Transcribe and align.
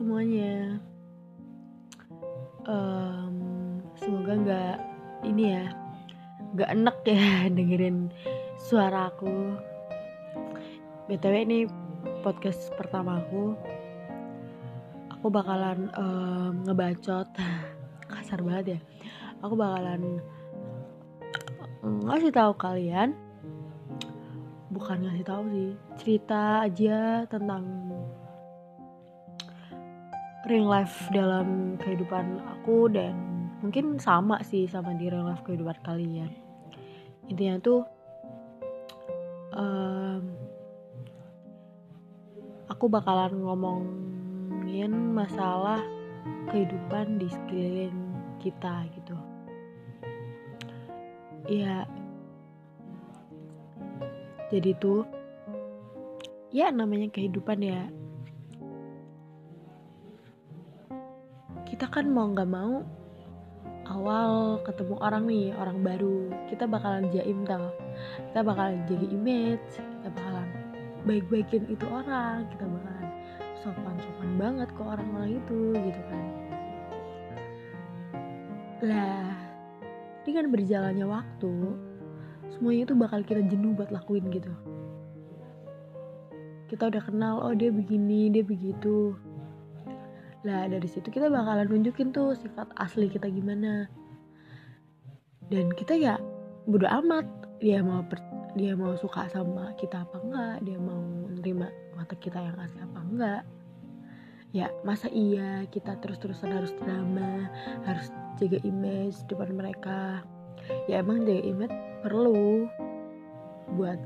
semuanya. 0.00 0.80
Um, 2.64 3.36
semoga 4.00 4.32
nggak 4.32 4.76
ini 5.28 5.52
ya, 5.52 5.76
nggak 6.56 6.70
enak 6.72 6.96
ya 7.04 7.28
dengerin 7.60 8.08
suara 8.56 9.12
aku. 9.12 9.60
btw 11.04 11.44
ini 11.44 11.58
podcast 12.24 12.72
pertama 12.80 13.20
aku. 13.20 13.52
Aku 15.20 15.28
bakalan 15.28 15.92
um, 15.92 16.64
ngebacot, 16.64 17.28
kasar 18.08 18.40
banget 18.40 18.80
ya. 18.80 18.80
Aku 19.44 19.52
bakalan 19.52 20.24
ngasih 21.84 22.32
tahu 22.32 22.56
kalian 22.56 23.12
bukan 24.72 25.02
ngasih 25.02 25.24
tahu 25.28 25.42
sih 25.52 25.70
cerita 26.00 26.64
aja 26.64 27.26
tentang 27.28 27.89
real 30.50 30.66
life 30.66 31.06
dalam 31.14 31.78
kehidupan 31.78 32.42
aku 32.58 32.90
dan 32.90 33.14
mungkin 33.62 34.02
sama 34.02 34.42
sih 34.42 34.66
sama 34.66 34.98
di 34.98 35.06
real 35.06 35.30
life 35.30 35.46
kehidupan 35.46 35.78
kalian. 35.86 36.34
Intinya 37.30 37.62
tuh 37.62 37.86
um, 39.54 40.26
aku 42.66 42.90
bakalan 42.90 43.38
ngomongin 43.38 45.14
masalah 45.14 45.78
kehidupan 46.50 47.22
di 47.22 47.30
sekeliling 47.30 47.98
kita 48.42 48.90
gitu. 48.90 49.14
Ya 51.46 51.86
jadi 54.50 54.74
tuh 54.82 55.06
ya 56.50 56.74
namanya 56.74 57.06
kehidupan 57.14 57.62
ya 57.62 57.86
kita 61.80 61.96
kan 61.96 62.12
mau 62.12 62.28
nggak 62.28 62.44
mau 62.44 62.84
awal 63.88 64.60
ketemu 64.68 65.00
orang 65.00 65.24
nih 65.24 65.56
orang 65.56 65.80
baru. 65.80 66.28
Kita 66.52 66.68
bakalan 66.68 67.08
jaim 67.08 67.40
tau. 67.48 67.72
Kita 68.20 68.44
bakalan 68.44 68.84
jadi 68.84 69.08
image 69.08 69.80
kita 69.80 70.12
bakalan 70.12 70.48
baik-baikin 71.08 71.64
itu 71.72 71.88
orang 71.88 72.44
kita 72.52 72.68
bakalan 72.68 73.08
sopan-sopan 73.64 74.30
banget 74.36 74.68
ke 74.76 74.82
orang-orang 74.84 75.40
itu 75.40 75.60
gitu 75.72 76.00
kan. 76.04 76.24
Lah 78.84 79.32
dengan 80.28 80.52
berjalannya 80.52 81.06
waktu 81.08 81.54
semuanya 82.52 82.92
itu 82.92 82.94
bakal 83.00 83.24
kita 83.24 83.40
jenuh 83.48 83.72
buat 83.72 83.88
lakuin 83.88 84.28
gitu. 84.28 84.52
Kita 86.68 86.92
udah 86.92 87.02
kenal 87.08 87.40
oh 87.40 87.56
dia 87.56 87.72
begini 87.72 88.28
dia 88.28 88.44
begitu 88.44 89.16
lah 90.40 90.64
dari 90.72 90.88
situ 90.88 91.12
kita 91.12 91.28
bakalan 91.28 91.68
nunjukin 91.68 92.16
tuh 92.16 92.32
sifat 92.32 92.72
asli 92.80 93.12
kita 93.12 93.28
gimana. 93.28 93.84
Dan 95.52 95.68
kita 95.76 95.92
ya 95.98 96.16
bodo 96.64 96.88
amat 96.88 97.26
dia 97.60 97.84
mau 97.84 98.00
per, 98.00 98.22
dia 98.56 98.72
mau 98.72 98.96
suka 98.96 99.28
sama 99.28 99.76
kita 99.76 100.06
apa 100.06 100.16
enggak 100.22 100.56
dia 100.64 100.78
mau 100.80 101.00
menerima 101.28 101.66
mata 101.92 102.14
kita 102.16 102.40
yang 102.40 102.56
asli 102.56 102.80
apa 102.80 102.98
enggak. 103.04 103.42
Ya 104.50 104.66
masa 104.82 105.12
iya 105.12 105.68
kita 105.68 106.00
terus-terusan 106.00 106.50
harus 106.50 106.72
drama 106.80 107.46
harus 107.84 108.08
jaga 108.40 108.58
image 108.64 109.20
depan 109.28 109.52
mereka? 109.52 110.24
Ya 110.88 111.04
emang 111.04 111.28
jaga 111.28 111.44
image 111.44 111.76
perlu 112.00 112.64
buat 113.76 114.00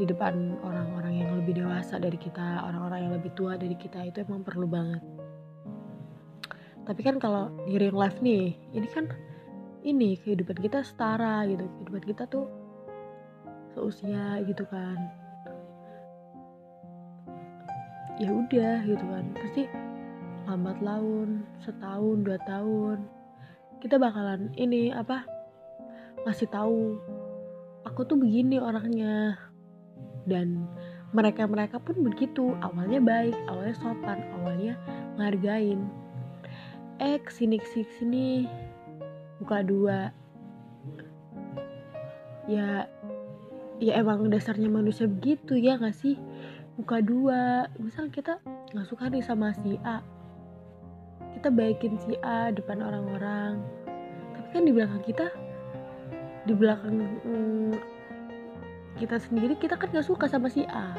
di 0.00 0.08
depan 0.08 0.56
orang-orang 0.64 1.14
yang 1.20 1.30
lebih 1.36 1.60
dewasa 1.60 2.00
dari 2.00 2.16
kita 2.16 2.64
orang-orang 2.64 3.06
yang 3.06 3.12
lebih 3.20 3.30
tua 3.36 3.60
dari 3.60 3.76
kita 3.76 4.08
itu 4.08 4.24
emang 4.24 4.40
perlu 4.40 4.64
banget 4.64 5.04
tapi 6.82 7.00
kan 7.06 7.22
kalau 7.22 7.50
di 7.62 7.78
real 7.78 7.94
life 7.94 8.18
nih 8.18 8.58
ini 8.74 8.88
kan 8.90 9.06
ini 9.82 10.18
kehidupan 10.18 10.58
kita 10.58 10.82
setara 10.82 11.46
gitu. 11.46 11.66
Kehidupan 11.66 12.02
kita 12.06 12.24
tuh 12.30 12.46
seusia 13.74 14.42
gitu 14.46 14.66
kan. 14.66 14.98
Ya 18.18 18.30
udah 18.30 18.82
gitu 18.86 19.04
kan. 19.06 19.24
Pasti 19.34 19.62
lambat 20.46 20.78
laun 20.82 21.46
setahun 21.62 22.26
dua 22.26 22.38
tahun 22.46 23.06
kita 23.78 23.98
bakalan 23.98 24.50
ini 24.58 24.90
apa 24.94 25.26
ngasih 26.26 26.50
tahu 26.50 26.98
aku 27.86 28.06
tuh 28.06 28.18
begini 28.18 28.58
orangnya. 28.58 29.38
Dan 30.22 30.70
mereka 31.10 31.46
mereka 31.50 31.82
pun 31.82 31.98
begitu. 32.02 32.54
Awalnya 32.62 33.02
baik 33.02 33.34
awalnya 33.50 33.74
sopan 33.78 34.18
awalnya 34.38 34.74
ngargain 35.18 36.01
eh 36.98 37.16
ke 37.22 37.30
sini 37.32 37.56
ke 37.56 37.66
sini 37.68 37.84
ke 37.86 37.92
sini. 38.00 38.28
Buka 39.40 39.64
dua. 39.64 40.10
Ya 42.50 42.90
ya 43.82 43.92
emang 43.98 44.30
dasarnya 44.30 44.70
manusia 44.70 45.08
begitu 45.08 45.56
ya 45.58 45.78
nggak 45.78 45.96
sih? 45.96 46.18
Buka 46.76 47.00
dua. 47.00 47.70
Misal 47.78 48.10
kita 48.12 48.42
nggak 48.72 48.88
suka 48.88 49.08
nih 49.08 49.24
sama 49.24 49.54
si 49.62 49.78
A. 49.86 50.02
Kita 51.38 51.48
baikin 51.48 51.96
si 52.02 52.18
A 52.20 52.52
depan 52.52 52.82
orang-orang. 52.82 53.62
Tapi 54.36 54.48
kan 54.52 54.62
di 54.68 54.72
belakang 54.74 55.02
kita 55.06 55.26
di 56.42 56.54
belakang 56.58 56.98
mm, 57.22 57.74
kita 58.98 59.14
sendiri 59.18 59.54
kita 59.54 59.78
kan 59.78 59.88
nggak 59.90 60.06
suka 60.06 60.26
sama 60.28 60.50
si 60.50 60.66
A. 60.68 60.94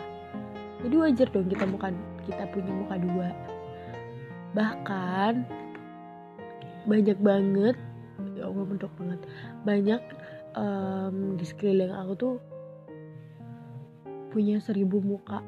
Jadi 0.84 0.96
wajar 1.00 1.28
dong 1.32 1.48
kita 1.48 1.64
muka 1.64 1.96
kita 2.28 2.44
punya 2.52 2.72
muka 2.76 2.96
dua. 3.00 3.30
Bahkan 4.52 5.63
banyak 6.86 7.18
banget 7.20 7.76
ya 8.38 8.50
Allah 8.50 8.64
mentok 8.66 8.94
banget. 9.00 9.20
Banyak 9.64 10.02
um, 10.58 11.36
di 11.40 11.46
sekeliling 11.46 11.94
aku 11.94 12.14
tuh 12.16 12.36
punya 14.34 14.58
seribu 14.60 15.00
muka. 15.00 15.42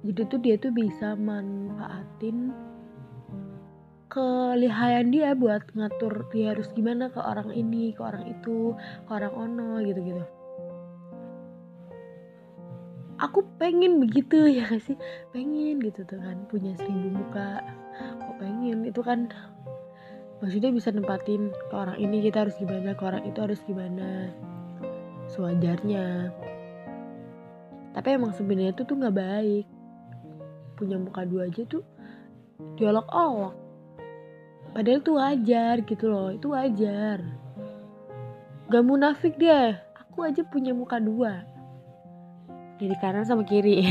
Jadi 0.00 0.20
tuh 0.32 0.40
dia 0.40 0.56
tuh 0.56 0.72
bisa 0.72 1.12
manfaatin 1.14 2.50
kelihayan 4.10 5.14
dia 5.14 5.38
buat 5.38 5.62
ngatur 5.70 6.26
dia 6.34 6.50
harus 6.50 6.66
gimana 6.74 7.14
ke 7.14 7.22
orang 7.22 7.54
ini 7.54 7.94
ke 7.94 8.02
orang 8.02 8.26
itu 8.26 8.74
ke 9.06 9.10
orang 9.14 9.30
ono 9.30 9.78
gitu 9.86 10.02
gitu 10.02 10.24
aku 13.20 13.44
pengen 13.60 14.00
begitu 14.00 14.48
ya 14.58 14.66
sih? 14.80 14.96
Pengen 15.30 15.78
gitu 15.84 16.02
tuh 16.08 16.18
kan 16.18 16.48
punya 16.48 16.72
seribu 16.80 17.20
muka. 17.20 17.60
Kok 18.24 18.34
pengen? 18.40 18.88
Itu 18.88 19.04
kan 19.04 19.28
maksudnya 20.40 20.72
bisa 20.72 20.88
nempatin 20.92 21.52
ke 21.52 21.74
orang 21.76 21.96
ini 22.00 22.24
kita 22.24 22.48
harus 22.48 22.56
gimana 22.56 22.96
ke 22.96 23.02
orang 23.04 23.22
itu 23.28 23.38
harus 23.40 23.60
gimana. 23.64 24.32
Sewajarnya. 25.30 26.34
Tapi 27.94 28.08
emang 28.10 28.34
sebenarnya 28.34 28.74
itu 28.74 28.82
tuh 28.82 28.96
nggak 28.98 29.16
baik. 29.16 29.66
Punya 30.74 30.96
muka 30.96 31.22
dua 31.28 31.46
aja 31.46 31.62
tuh 31.68 31.84
dialog 32.76 33.08
olok 33.08 33.54
padahal 34.70 35.02
itu 35.02 35.12
wajar 35.18 35.74
gitu 35.82 36.04
loh 36.06 36.28
itu 36.30 36.46
wajar. 36.52 37.18
Gak 38.70 38.86
munafik 38.86 39.34
dia. 39.34 39.82
Aku 39.98 40.22
aja 40.22 40.46
punya 40.46 40.70
muka 40.70 41.02
dua. 41.02 41.42
Dari 42.78 42.96
kanan 43.02 43.26
sama 43.26 43.42
kiri. 43.44 43.82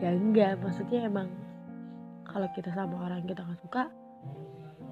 Ya 0.00 0.16
enggak 0.16 0.56
maksudnya 0.64 1.04
emang 1.04 1.28
kalau 2.24 2.48
kita 2.56 2.72
sama 2.72 3.04
orang 3.04 3.20
kita 3.20 3.44
gak 3.44 3.60
suka 3.60 3.84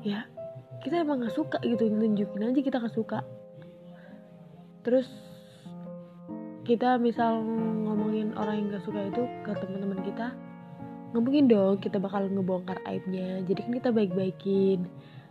ya 0.03 0.26
kita 0.78 1.03
emang 1.03 1.26
gak 1.26 1.34
suka 1.34 1.59
gitu 1.66 1.91
nunjukin 1.91 2.54
aja 2.54 2.60
kita 2.62 2.78
gak 2.78 2.94
suka. 2.94 3.19
Terus 4.86 5.09
kita 6.62 7.00
misal 7.00 7.43
ngomongin 7.84 8.37
orang 8.38 8.62
yang 8.62 8.67
gak 8.78 8.84
suka 8.87 9.00
itu 9.11 9.22
ke 9.43 9.50
teman-teman 9.58 10.00
kita 10.06 10.28
nggak 11.08 11.25
mungkin 11.25 11.49
dong 11.49 11.81
kita 11.81 11.96
bakal 11.96 12.28
ngebongkar 12.28 12.78
aibnya. 12.84 13.40
Jadi 13.49 13.64
kan 13.64 13.72
kita 13.81 13.90
baik-baikin. 13.90 14.84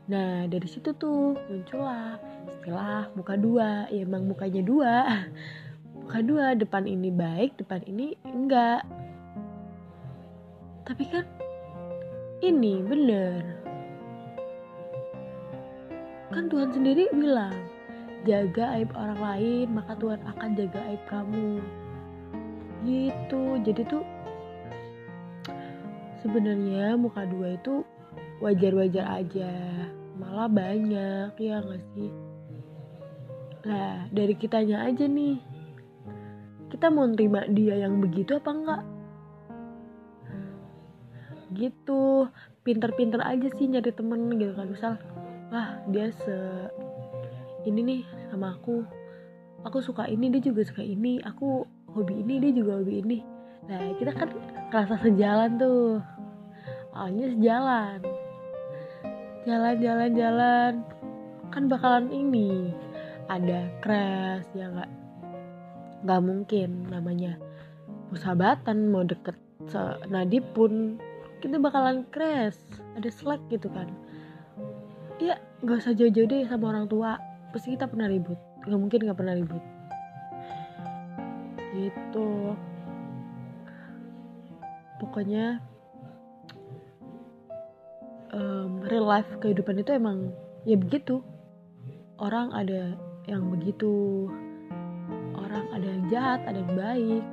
Nah 0.10 0.50
dari 0.50 0.66
situ 0.66 0.90
tuh 0.98 1.38
muncullah 1.48 2.18
istilah 2.50 3.14
muka 3.14 3.38
dua. 3.38 3.86
Ya 3.94 4.02
emang 4.04 4.26
mukanya 4.26 4.62
dua. 4.66 4.94
Muka 5.98 6.24
dua 6.24 6.56
depan 6.56 6.88
ini 6.88 7.12
baik 7.12 7.60
depan 7.60 7.84
ini 7.84 8.16
enggak. 8.24 8.86
Tapi 10.88 11.04
kan 11.12 11.26
ini 12.40 12.80
bener 12.80 13.57
Kan 16.28 16.52
Tuhan 16.52 16.76
sendiri 16.76 17.08
bilang, 17.16 17.56
jaga 18.28 18.76
aib 18.76 18.92
orang 18.96 19.20
lain, 19.20 19.68
maka 19.72 19.96
Tuhan 19.96 20.20
akan 20.28 20.50
jaga 20.60 20.80
aib 20.92 21.02
kamu. 21.08 21.64
Gitu. 22.84 23.44
Jadi 23.64 23.82
tuh 23.88 24.04
sebenarnya 26.20 27.00
muka 27.00 27.24
dua 27.28 27.56
itu 27.56 27.88
wajar-wajar 28.44 29.24
aja. 29.24 29.52
Malah 30.20 30.50
banyak, 30.52 31.32
ya 31.40 31.64
gak 31.64 31.84
sih? 31.96 32.12
Nah, 33.68 34.08
dari 34.12 34.34
kitanya 34.36 34.84
aja 34.84 35.08
nih. 35.08 35.40
Kita 36.68 36.92
mau 36.92 37.08
nerima 37.08 37.48
dia 37.48 37.80
yang 37.80 38.04
begitu 38.04 38.36
apa 38.36 38.52
enggak? 38.52 38.84
gitu 41.56 42.28
pinter-pinter 42.68 43.24
aja 43.24 43.48
sih 43.56 43.66
nyari 43.72 43.92
temen 43.96 44.28
gitu 44.36 44.54
kan 44.54 44.68
misal 44.68 44.94
wah 45.52 45.80
dia 45.88 46.12
se 46.12 46.38
ini 47.68 47.80
nih 47.84 48.02
sama 48.32 48.56
aku. 48.56 48.84
Aku 49.68 49.84
suka 49.84 50.08
ini 50.08 50.32
dia 50.32 50.40
juga 50.40 50.64
suka 50.64 50.84
ini. 50.84 51.20
Aku 51.24 51.68
hobi 51.92 52.24
ini 52.24 52.40
dia 52.40 52.52
juga 52.56 52.80
hobi 52.80 53.04
ini. 53.04 53.20
Nah 53.68 53.92
kita 54.00 54.16
kan 54.16 54.30
kerasa 54.72 54.96
sejalan 55.04 55.60
tuh. 55.60 56.00
Awalnya 56.96 57.28
sejalan. 57.36 58.00
Jalan 59.44 59.76
jalan 59.84 60.12
jalan. 60.16 60.74
Kan 61.52 61.68
bakalan 61.68 62.08
ini 62.12 62.72
ada 63.28 63.68
crash 63.84 64.48
ya 64.56 64.72
nggak? 64.72 64.92
Nggak 66.08 66.22
mungkin 66.24 66.70
namanya 66.88 67.36
persahabatan 68.14 68.88
mau 68.88 69.04
deket 69.04 69.36
nadi 70.08 70.40
pun 70.56 70.96
kita 71.44 71.60
bakalan 71.60 72.08
crash. 72.16 72.60
Ada 72.96 73.12
slack 73.12 73.44
gitu 73.52 73.68
kan 73.68 74.07
ya 75.18 75.36
nggak 75.66 75.78
usah 75.82 75.94
jauh-jauh 75.98 76.30
deh 76.30 76.46
sama 76.46 76.74
orang 76.74 76.86
tua. 76.86 77.18
Pasti 77.50 77.74
kita 77.74 77.90
pernah 77.90 78.06
ribut. 78.06 78.38
Nggak 78.66 78.80
mungkin 78.80 79.00
nggak 79.06 79.18
pernah 79.18 79.34
ribut. 79.34 79.64
Gitu. 81.74 82.30
Pokoknya 84.98 85.62
um, 88.34 88.82
real 88.86 89.06
life 89.06 89.30
kehidupan 89.42 89.82
itu 89.82 89.92
emang 89.94 90.34
ya 90.66 90.78
begitu. 90.78 91.22
Orang 92.18 92.54
ada 92.54 92.98
yang 93.30 93.50
begitu. 93.54 94.26
Orang 95.38 95.66
ada 95.74 95.86
yang 95.86 96.04
jahat 96.10 96.42
ada 96.46 96.58
yang 96.62 96.74
baik. 96.78 97.24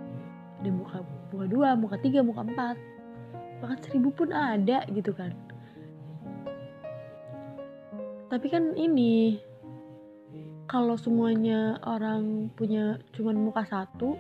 Ada 0.61 0.71
muka 0.73 0.99
muka 1.33 1.47
dua 1.49 1.69
muka 1.77 1.97
tiga 2.01 2.21
muka 2.25 2.45
empat. 2.45 2.77
Bahkan 3.61 3.79
seribu 3.81 4.13
pun 4.13 4.33
ada 4.33 4.85
gitu 4.93 5.13
kan 5.17 5.33
tapi 8.35 8.51
kan 8.51 8.75
ini 8.75 9.39
kalau 10.67 10.99
semuanya 10.99 11.79
orang 11.87 12.51
punya 12.59 12.99
cuman 13.15 13.47
muka 13.47 13.63
satu 13.63 14.19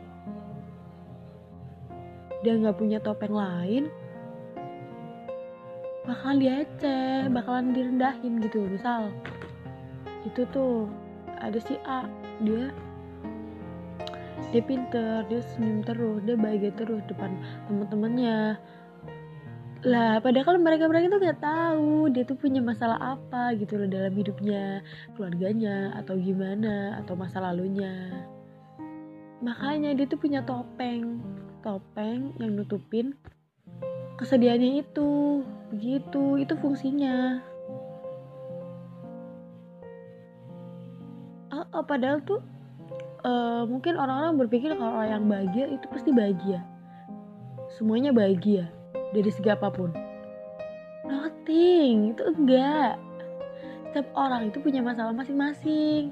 dia 2.46 2.54
nggak 2.54 2.78
punya 2.78 3.02
topeng 3.02 3.34
lain 3.34 3.90
bakalan 6.06 6.38
dieceh 6.38 7.26
bakalan 7.26 7.74
direndahin 7.74 8.38
gitu. 8.38 8.70
Misal 8.70 9.10
itu 10.22 10.46
tuh 10.54 10.86
ada 11.42 11.58
si 11.58 11.74
A 11.82 12.06
dia 12.38 12.70
dia 14.54 14.62
pinter 14.62 15.26
dia 15.26 15.42
senyum 15.42 15.82
terus 15.82 16.22
dia 16.22 16.38
bahagia 16.38 16.70
terus 16.78 17.02
depan 17.10 17.34
teman-temannya 17.66 18.62
lah 19.84 20.16
padahal 20.24 20.56
mereka 20.56 20.88
mereka 20.88 21.12
tuh 21.12 21.20
nggak 21.20 21.42
tahu 21.44 22.08
dia 22.08 22.24
tuh 22.24 22.40
punya 22.40 22.64
masalah 22.64 22.96
apa 22.96 23.52
gitu 23.60 23.76
loh 23.76 23.84
dalam 23.84 24.16
hidupnya 24.16 24.80
keluarganya 25.12 25.92
atau 26.00 26.16
gimana 26.16 26.96
atau 27.04 27.12
masa 27.12 27.44
lalunya. 27.44 27.92
Makanya 29.44 29.92
dia 29.92 30.08
tuh 30.08 30.16
punya 30.16 30.40
topeng 30.40 31.20
topeng 31.60 32.32
yang 32.40 32.56
nutupin 32.56 33.12
kesedihannya 34.16 34.88
itu 34.88 35.44
begitu 35.68 36.40
itu 36.40 36.54
fungsinya. 36.64 37.44
Uh, 41.52 41.60
uh, 41.60 41.84
padahal 41.84 42.24
tuh 42.24 42.40
uh, 43.20 43.68
mungkin 43.68 44.00
orang-orang 44.00 44.48
berpikir 44.48 44.72
kalau 44.80 44.96
orang 44.96 45.12
yang 45.12 45.24
bahagia 45.28 45.64
itu 45.76 45.84
pasti 45.92 46.08
bahagia. 46.08 46.64
Semuanya 47.76 48.16
bahagia 48.16 48.72
dari 49.14 49.30
segi 49.30 49.48
apa 49.54 49.70
pun. 49.70 49.94
Nothing 51.06 52.18
itu 52.18 52.22
enggak. 52.34 52.98
Setiap 53.94 54.10
orang 54.18 54.50
itu 54.50 54.58
punya 54.58 54.82
masalah 54.82 55.14
masing-masing. 55.14 56.10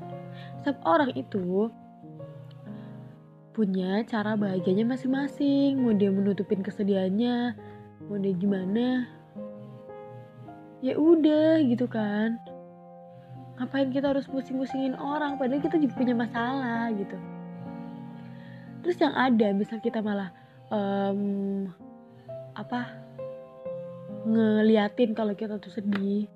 Setiap 0.63 0.79
orang 0.87 1.11
itu 1.19 1.67
punya 3.51 4.07
cara 4.07 4.39
bahagianya 4.39 4.87
masing-masing. 4.87 5.83
Mau 5.83 5.91
dia 5.91 6.15
menutupin 6.15 6.63
kesedihannya 6.63 7.59
mau 8.07 8.19
dia 8.19 8.35
gimana. 8.35 9.07
Ya 10.83 10.99
udah 10.99 11.63
gitu 11.63 11.87
kan. 11.87 12.39
Ngapain 13.59 13.95
kita 13.95 14.11
harus 14.11 14.27
pusing-pusingin 14.27 14.99
orang? 14.99 15.39
Padahal 15.39 15.63
kita 15.63 15.79
juga 15.79 15.95
punya 15.95 16.15
masalah 16.17 16.91
gitu. 16.95 17.15
Terus 18.83 18.99
yang 18.99 19.15
ada 19.15 19.55
misal 19.55 19.79
kita 19.79 20.03
malah 20.03 20.35
um, 20.75 21.71
apa 22.53 23.03
ngeliatin 24.29 25.17
kalau 25.17 25.35
kita 25.35 25.59
tuh 25.59 25.73
sedih. 25.73 26.31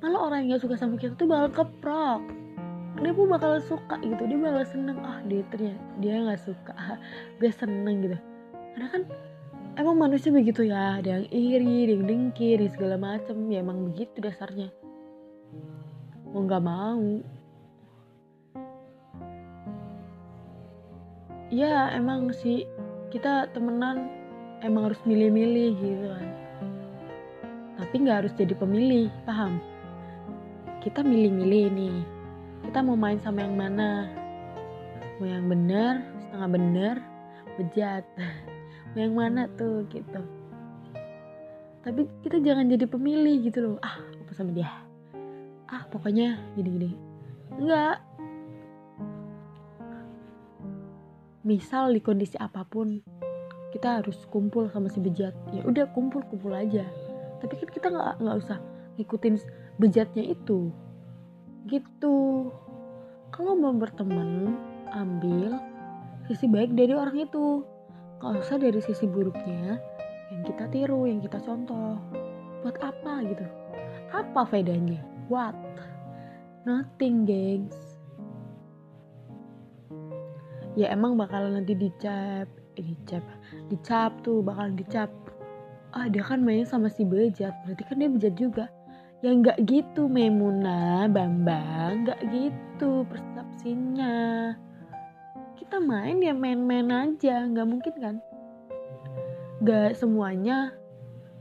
Malah 0.00 0.20
orang 0.32 0.38
yang 0.48 0.56
gak 0.56 0.64
suka 0.64 0.74
sama 0.80 0.96
kita 0.96 1.14
tuh 1.14 1.28
bakal 1.28 1.64
keprok. 1.64 2.22
Dia 3.00 3.12
pun 3.16 3.32
bakal 3.32 3.62
suka 3.64 3.96
gitu 4.02 4.28
dia 4.28 4.36
bakal 4.36 4.64
seneng 4.66 4.98
ah 5.00 5.24
dia 5.24 5.40
ternyata 5.48 5.80
dia 6.02 6.20
nggak 6.20 6.42
suka 6.42 6.74
dia 7.40 7.52
seneng 7.54 7.96
gitu. 8.04 8.18
Karena 8.76 8.88
kan 8.92 9.02
emang 9.78 9.96
manusia 9.96 10.28
begitu 10.28 10.66
ya 10.68 11.00
ada 11.00 11.22
yang 11.22 11.26
iri 11.32 11.86
ada 11.86 11.92
yang 11.96 12.04
dengki 12.04 12.58
ada 12.58 12.66
segala 12.68 12.96
macem 13.00 13.36
ya 13.48 13.62
emang 13.62 13.92
begitu 13.92 14.20
dasarnya. 14.20 14.68
Mau 16.34 16.44
nggak 16.44 16.64
mau. 16.64 17.08
Ya 21.50 21.90
emang 21.94 22.30
sih 22.30 22.68
kita 23.10 23.50
temenan 23.50 24.19
emang 24.60 24.92
harus 24.92 25.00
milih-milih 25.08 25.70
gitu 25.80 26.06
kan. 26.12 26.28
Tapi 27.80 27.94
nggak 28.04 28.18
harus 28.24 28.32
jadi 28.36 28.54
pemilih 28.56 29.08
paham? 29.24 29.56
Kita 30.84 31.00
milih-milih 31.00 31.64
nih. 31.72 31.98
Kita 32.68 32.84
mau 32.84 32.96
main 32.96 33.16
sama 33.20 33.44
yang 33.44 33.56
mana? 33.56 34.08
Mau 35.16 35.28
yang 35.28 35.48
benar 35.48 36.04
setengah 36.20 36.48
benar 36.48 36.96
bejat. 37.56 38.04
Mau 38.90 39.06
yang 39.06 39.14
mana 39.14 39.46
tuh 39.54 39.86
gitu. 39.86 40.18
Tapi 41.86 42.10
kita 42.26 42.42
jangan 42.42 42.66
jadi 42.66 42.90
pemilih 42.90 43.38
gitu 43.46 43.58
loh. 43.62 43.76
Ah 43.86 44.02
apa 44.02 44.32
sama 44.34 44.50
dia? 44.50 44.66
Ah 45.70 45.86
pokoknya 45.88 46.42
gini-gini. 46.58 46.98
Enggak 47.54 48.02
misal 51.40 51.96
di 51.96 52.04
kondisi 52.04 52.36
apa 52.36 52.68
pun 52.68 53.00
kita 53.70 54.02
harus 54.02 54.18
kumpul 54.28 54.66
sama 54.70 54.90
si 54.90 54.98
bejat. 54.98 55.34
Ya 55.54 55.62
udah 55.62 55.86
kumpul 55.94 56.26
kumpul 56.26 56.54
aja. 56.54 56.82
Tapi 57.38 57.54
kan 57.56 57.68
kita 57.70 57.86
nggak 57.88 58.14
nggak 58.20 58.36
usah 58.36 58.58
ngikutin 58.98 59.34
bejatnya 59.78 60.24
itu. 60.26 60.74
Gitu. 61.70 62.18
Kalau 63.30 63.52
mau 63.54 63.70
berteman 63.72 64.58
ambil 64.90 65.62
sisi 66.26 66.50
baik 66.50 66.74
dari 66.74 66.92
orang 66.92 67.16
itu. 67.16 67.62
Kalau 68.20 68.36
usah 68.36 68.60
dari 68.60 68.82
sisi 68.84 69.08
buruknya 69.08 69.80
yang 70.34 70.42
kita 70.44 70.66
tiru 70.68 71.06
yang 71.06 71.22
kita 71.22 71.38
contoh. 71.40 71.96
Buat 72.60 72.76
apa 72.82 73.24
gitu? 73.24 73.46
Apa 74.10 74.44
faedahnya? 74.50 75.00
What? 75.30 75.56
Nothing 76.66 77.24
gengs. 77.24 77.78
Ya 80.76 80.92
emang 80.92 81.16
bakalan 81.16 81.62
nanti 81.62 81.72
dicap 81.74 82.59
eh, 82.78 82.84
dicap 82.84 83.24
dicap 83.72 84.12
tuh 84.22 84.44
bakalan 84.44 84.76
dicap. 84.78 85.10
Ah 85.90 86.06
dia 86.06 86.22
kan 86.22 86.42
main 86.42 86.62
sama 86.62 86.86
si 86.86 87.02
bejat 87.02 87.50
berarti 87.66 87.82
kan 87.86 87.96
dia 87.98 88.10
bejat 88.10 88.34
juga. 88.38 88.66
Ya 89.20 89.36
nggak 89.36 89.68
gitu 89.68 90.08
Memuna 90.08 91.10
Bambang 91.10 92.06
nggak 92.06 92.20
gitu 92.30 93.04
persepsinya. 93.10 94.54
Kita 95.58 95.76
main 95.82 96.22
ya 96.22 96.32
main-main 96.32 96.88
aja 96.88 97.46
nggak 97.46 97.68
mungkin 97.68 97.94
kan? 97.98 98.16
Nggak 99.60 99.98
semuanya 99.98 100.72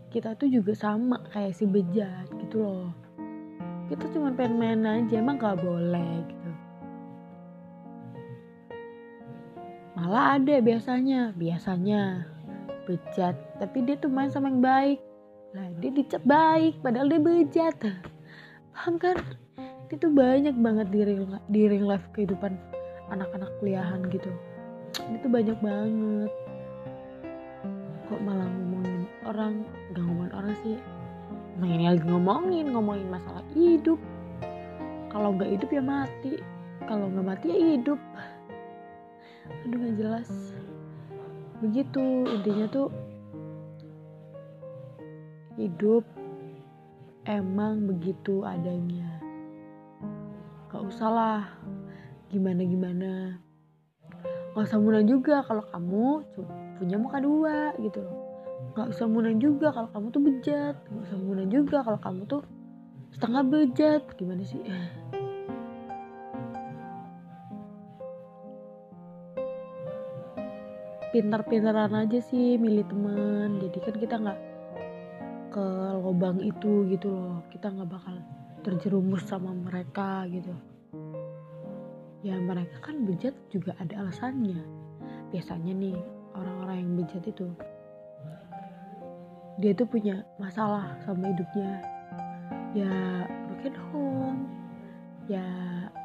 kita 0.09 0.33
tuh 0.33 0.49
juga 0.49 0.73
sama 0.73 1.21
kayak 1.29 1.53
si 1.53 1.69
bejat 1.69 2.25
gitu 2.41 2.65
loh. 2.65 2.89
Kita 3.85 4.05
cuma 4.13 4.33
pengen 4.33 4.57
main 4.57 4.81
aja 4.85 5.21
emang 5.21 5.37
nggak 5.37 5.61
boleh 5.61 6.38
malah 9.99 10.39
ada 10.39 10.55
biasanya. 10.63 11.35
Biasanya. 11.35 12.23
Bejat. 12.87 13.35
Tapi 13.59 13.83
dia 13.83 13.99
tuh 13.99 14.07
main 14.07 14.31
sama 14.31 14.47
yang 14.47 14.63
baik. 14.63 14.99
Nah 15.51 15.67
dia 15.83 15.91
dicap 15.91 16.23
baik 16.23 16.79
padahal 16.79 17.11
dia 17.11 17.19
bejat. 17.19 17.75
Paham 18.71 18.95
kan? 18.95 19.19
Itu 19.91 20.07
banyak 20.07 20.55
banget 20.55 20.87
di 20.93 20.99
real, 21.03 21.27
di 21.51 21.61
real 21.67 21.91
life 21.91 22.07
kehidupan 22.15 22.55
anak-anak 23.11 23.51
kuliahan 23.59 24.07
gitu. 24.07 24.31
Itu 25.11 25.27
banyak 25.27 25.59
banget. 25.59 26.31
Kok 28.07 28.21
malah 28.23 28.47
ngomongin 28.47 29.03
orang? 29.27 29.53
Gak 29.91 30.03
ngomongin 30.07 30.33
orang 30.33 30.55
sih. 30.63 30.77
Nah 31.59 31.67
ini 31.67 31.91
lagi 31.91 32.07
ngomongin 32.07 32.71
Ngomongin 32.71 33.09
masalah 33.11 33.43
hidup. 33.51 33.99
Kalau 35.11 35.35
gak 35.35 35.51
hidup 35.51 35.69
ya 35.73 35.83
mati. 35.83 36.39
Kalau 36.87 37.11
gak 37.11 37.25
mati 37.25 37.45
ya 37.51 37.57
hidup 37.75 37.99
Aduh 39.65 39.77
gak 39.77 39.95
jelas. 39.99 40.29
Begitu 41.59 42.03
intinya 42.29 42.65
tuh 42.71 42.87
hidup 45.59 46.07
emang 47.27 47.85
begitu 47.85 48.47
adanya. 48.47 49.19
Gak 50.69 50.83
usah 50.85 51.09
lah 51.09 51.41
gimana 52.29 52.61
gimana 52.61 53.41
gak 54.53 54.65
usah 54.69 54.77
munah 54.81 55.01
juga 55.01 55.41
kalau 55.45 55.65
kamu 55.65 56.21
punya 56.77 56.97
muka 56.99 57.17
dua 57.21 57.73
gitu 57.81 58.01
loh. 58.01 58.17
Gak 58.75 58.91
usah 58.91 59.05
munah 59.07 59.35
juga 59.39 59.71
kalau 59.71 59.89
kamu 59.91 60.07
tuh 60.11 60.21
bejat. 60.23 60.75
Gak 60.75 61.01
usah 61.09 61.17
munah 61.19 61.47
juga 61.47 61.77
kalau 61.85 61.99
kamu 62.01 62.21
tuh 62.27 62.41
setengah 63.15 63.43
bejat. 63.45 64.03
Gimana 64.19 64.43
sih 64.43 64.59
pintar-pintaran 71.09 71.93
aja 71.93 72.19
sih 72.21 72.55
milih 72.61 72.85
teman. 72.85 73.57
Jadi 73.57 73.77
kan 73.81 73.95
kita 73.97 74.15
nggak 74.21 74.39
ke 75.49 75.65
lubang 76.01 76.37
itu 76.41 76.85
gitu 76.89 77.09
loh. 77.09 77.41
Kita 77.49 77.73
nggak 77.73 77.89
bakal 77.89 78.15
terjerumus 78.61 79.25
sama 79.25 79.53
mereka 79.53 80.29
gitu. 80.29 80.53
Ya 82.21 82.35
mereka 82.37 82.77
kan 82.83 83.07
bejat 83.07 83.33
juga 83.49 83.73
ada 83.81 84.05
alasannya. 84.05 84.61
Biasanya 85.33 85.73
nih 85.73 85.97
orang-orang 86.37 86.77
yang 86.85 86.91
bejat 87.03 87.23
itu 87.25 87.47
dia 89.59 89.75
tuh 89.75 89.87
punya 89.91 90.23
masalah 90.39 90.95
sama 91.03 91.33
hidupnya. 91.33 91.83
Ya 92.77 93.25
broken 93.49 93.75
home. 93.91 94.41
Ya 95.29 95.45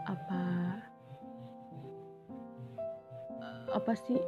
apa 0.04 0.44
apa 3.75 3.92
sih 3.96 4.20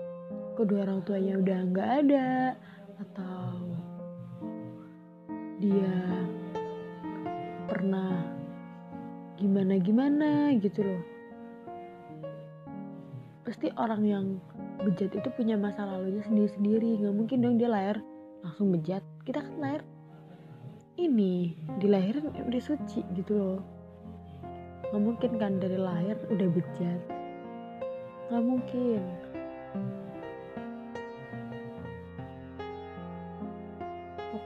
kedua 0.57 0.89
orang 0.89 1.05
tuanya 1.05 1.37
udah 1.37 1.59
nggak 1.69 1.91
ada 2.01 2.57
atau 2.97 3.61
dia 5.61 5.93
pernah 7.69 8.25
gimana 9.37 9.77
gimana 9.77 10.57
gitu 10.57 10.81
loh. 10.81 11.03
Pasti 13.45 13.69
orang 13.77 14.03
yang 14.09 14.27
bejat 14.81 15.13
itu 15.13 15.29
punya 15.37 15.61
masa 15.61 15.85
lalunya 15.85 16.25
sendiri 16.25 16.51
sendiri 16.57 16.91
nggak 17.05 17.15
mungkin 17.15 17.39
dong 17.45 17.57
dia 17.61 17.69
lahir 17.69 18.01
langsung 18.41 18.73
bejat. 18.73 19.05
Kita 19.29 19.45
kan 19.45 19.55
lahir 19.61 19.83
ini 20.97 21.53
dilahirin 21.77 22.33
udah 22.33 22.63
suci 22.65 23.05
gitu 23.13 23.33
loh. 23.37 23.61
Nggak 24.89 25.03
mungkin 25.05 25.31
kan 25.37 25.53
dari 25.61 25.77
lahir 25.77 26.17
udah 26.33 26.49
bejat. 26.49 27.01
Nggak 28.33 28.45
mungkin 28.45 29.01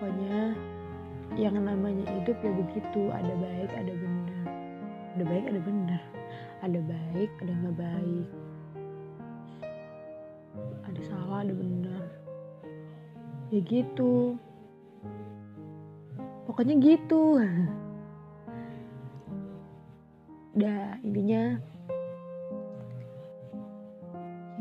pokoknya 0.01 0.57
yang 1.37 1.61
namanya 1.61 2.09
hidup 2.09 2.41
ya 2.41 2.49
begitu. 2.57 3.13
Ada 3.13 3.37
baik 3.37 3.69
ada 3.77 3.93
benar. 3.93 4.45
Ada 5.13 5.25
baik 5.29 5.45
ada 5.45 5.61
benar. 5.61 6.03
Ada 6.65 6.81
baik 6.89 7.31
ada 7.45 7.53
nggak 7.53 7.77
baik. 7.77 8.29
Ada 10.89 11.01
salah 11.05 11.45
ada 11.45 11.53
benar. 11.53 12.09
Ya 13.53 13.61
gitu. 13.61 14.41
Pokoknya 16.49 16.81
gitu. 16.81 17.37
Dah 20.65 20.97
intinya 21.05 21.61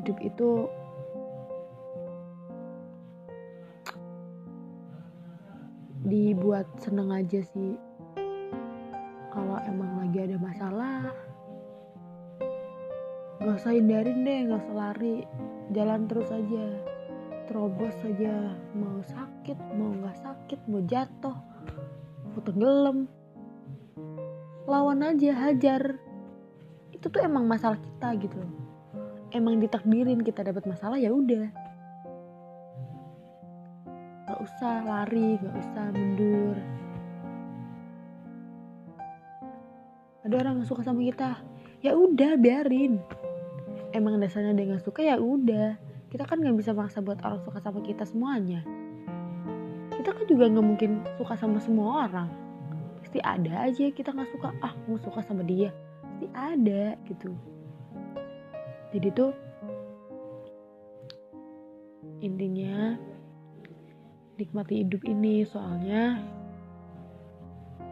hidup 0.04 0.20
itu 0.20 0.68
dibuat 6.10 6.66
seneng 6.82 7.14
aja 7.14 7.40
sih. 7.54 7.78
Kalau 9.30 9.62
emang 9.64 10.02
lagi 10.02 10.26
ada 10.26 10.38
masalah 10.42 11.14
gak 13.40 13.56
usah 13.56 13.72
hindarin 13.72 14.26
deh 14.26 14.50
gak 14.50 14.62
usah 14.66 14.76
lari. 14.76 15.24
Jalan 15.72 16.10
terus 16.10 16.34
aja. 16.34 16.66
Terobos 17.46 17.94
saja 18.02 18.58
mau 18.74 19.00
sakit 19.06 19.58
mau 19.78 19.94
gak 20.02 20.18
sakit 20.18 20.60
mau 20.66 20.82
jatuh 20.84 21.38
mau 22.34 22.42
tenggelam. 22.42 23.06
Lawan 24.66 25.06
aja 25.06 25.34
hajar. 25.48 26.02
Itu 26.90 27.08
tuh 27.14 27.22
emang 27.22 27.46
masalah 27.46 27.78
kita 27.78 28.18
gitu. 28.18 28.42
Emang 29.30 29.62
ditakdirin 29.62 30.26
kita 30.26 30.42
dapat 30.42 30.66
masalah 30.66 30.98
ya 30.98 31.14
udah 31.14 31.69
gak 34.40 34.48
usah 34.48 34.88
lari 34.88 35.36
gak 35.36 35.52
usah 35.52 35.92
mundur. 35.92 36.56
Ada 40.24 40.36
orang 40.40 40.64
gak 40.64 40.70
suka 40.72 40.88
sama 40.88 41.04
kita. 41.04 41.44
Ya 41.84 41.92
udah 41.92 42.40
biarin. 42.40 43.04
Emang 43.92 44.16
dasarnya 44.16 44.56
dia 44.56 44.72
gak 44.72 44.88
suka 44.88 45.04
ya 45.04 45.20
udah. 45.20 45.76
Kita 46.08 46.24
kan 46.24 46.40
nggak 46.40 46.56
bisa 46.56 46.72
maksa 46.72 47.04
buat 47.04 47.20
orang 47.20 47.44
suka 47.44 47.60
sama 47.60 47.84
kita 47.84 48.08
semuanya. 48.08 48.64
Kita 49.92 50.16
kan 50.16 50.24
juga 50.24 50.48
nggak 50.48 50.66
mungkin 50.66 51.04
suka 51.20 51.36
sama 51.36 51.60
semua 51.60 52.08
orang. 52.08 52.32
Pasti 53.04 53.20
ada 53.20 53.68
aja 53.68 53.92
kita 53.92 54.16
nggak 54.16 54.32
suka. 54.32 54.56
Ah 54.64 54.72
mau 54.88 54.96
suka 54.96 55.20
sama 55.20 55.44
dia? 55.44 55.76
Pasti 56.00 56.32
ada 56.32 56.96
gitu. 57.12 57.36
Jadi 58.96 59.08
tuh 59.12 59.36
intinya 62.24 62.96
nikmati 64.40 64.88
hidup 64.88 65.04
ini 65.04 65.44
soalnya 65.44 66.16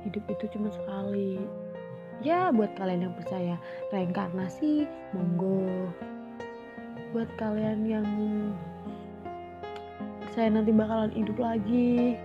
hidup 0.07 0.23
itu 0.31 0.47
cuma 0.55 0.71
sekali. 0.71 1.43
Ya 2.23 2.49
buat 2.55 2.71
kalian 2.79 3.11
yang 3.11 3.15
percaya 3.19 3.59
reinkarnasi 3.91 4.87
monggo. 5.11 5.91
Buat 7.11 7.27
kalian 7.35 7.83
yang 7.83 8.07
percaya 10.23 10.47
nanti 10.47 10.71
bakalan 10.71 11.11
hidup 11.11 11.35
lagi 11.35 12.15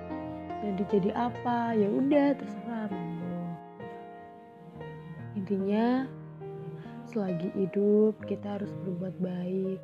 jadi 0.62 0.82
jadi 0.86 1.10
apa 1.18 1.74
ya 1.74 1.90
udah 1.90 2.28
terserah 2.38 2.86
monggo. 2.94 3.42
Intinya 5.34 6.06
selagi 7.10 7.50
hidup 7.58 8.22
kita 8.30 8.62
harus 8.62 8.70
berbuat 8.86 9.18
baik. 9.18 9.82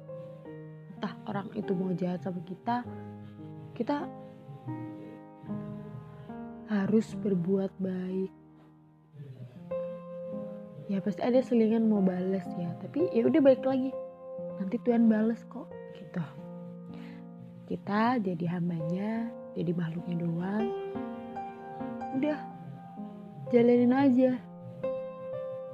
Entah 0.94 1.14
orang 1.26 1.50
itu 1.58 1.74
mau 1.74 1.90
jahat 1.98 2.22
sama 2.22 2.38
kita 2.46 2.86
kita 3.78 4.10
harus 6.68 7.16
berbuat 7.24 7.72
baik. 7.80 8.32
Ya 10.88 11.00
pasti 11.04 11.20
ada 11.20 11.40
selingan 11.40 11.88
mau 11.88 12.00
balas 12.00 12.44
ya 12.56 12.72
tapi 12.80 13.08
ya 13.12 13.24
udah 13.24 13.40
balik 13.40 13.64
lagi. 13.64 13.92
Nanti 14.60 14.76
Tuhan 14.84 15.08
balas 15.08 15.40
kok 15.48 15.68
gitu. 15.96 16.22
Kita 17.68 18.20
jadi 18.20 18.44
hambanya 18.56 19.28
jadi 19.56 19.72
makhluknya 19.72 20.16
doang. 20.24 20.68
Udah 22.20 22.38
jalanin 23.52 23.92
aja. 23.92 24.30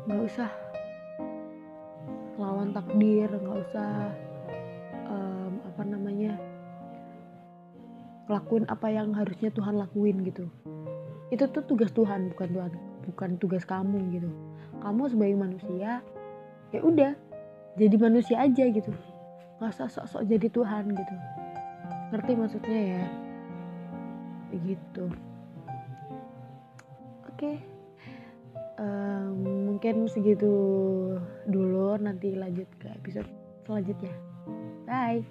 Nggak 0.06 0.22
usah 0.30 0.50
lawan 2.34 2.74
takdir 2.74 3.30
nggak 3.30 3.58
usah 3.70 4.10
um, 5.06 5.52
apa 5.62 5.82
namanya 5.86 6.34
lakuin 8.26 8.66
apa 8.66 8.90
yang 8.90 9.14
harusnya 9.14 9.54
Tuhan 9.54 9.78
lakuin 9.78 10.26
gitu 10.26 10.50
itu 11.33 11.45
tuh 11.49 11.64
tugas 11.64 11.90
Tuhan 11.93 12.33
bukan 12.33 12.49
Tuhan 12.52 12.73
bukan 13.09 13.31
tugas 13.40 13.64
kamu 13.64 13.99
gitu. 14.16 14.28
Kamu 14.81 15.09
sebagai 15.09 15.37
manusia 15.37 16.04
ya 16.73 16.81
udah 16.83 17.12
jadi 17.78 17.97
manusia 17.97 18.37
aja 18.40 18.64
gitu. 18.69 18.93
Nggak 19.61 19.71
usah 19.73 19.88
sok-sok 19.88 20.23
jadi 20.28 20.47
Tuhan 20.50 20.85
gitu. 20.93 21.14
Ngerti 22.12 22.33
maksudnya 22.37 22.81
ya? 22.81 23.04
Begitu. 24.52 25.04
Oke. 27.28 27.38
Okay. 27.38 27.57
um, 28.78 29.35
mungkin 29.75 30.07
segitu 30.07 30.50
dulu 31.47 31.99
nanti 31.99 32.35
lanjut 32.35 32.66
ke 32.78 32.90
episode 32.90 33.28
selanjutnya. 33.66 34.14
Bye 34.87 35.25